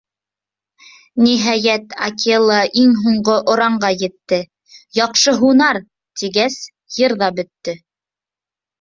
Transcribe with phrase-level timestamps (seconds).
[1.25, 4.41] Ниһайәт, Акела иң һуңғы оранға етте:
[5.03, 5.83] «Яҡшы һунар!»—
[6.23, 6.61] тигәс,
[7.01, 7.81] Йыр ҙа бөттө.